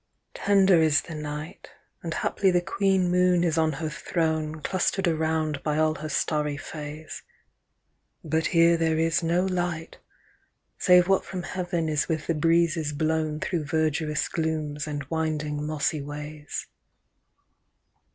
[0.33, 1.69] tender is the night,
[2.01, 6.57] And haply the Queen Moon is on her throne, Cluster'd around by all her starry
[6.57, 7.21] Fays;
[8.23, 9.99] But here there is no light,
[10.79, 16.65] Save what from heaven is with the breezes blownThrough verdurous glooms and winding mossy ways.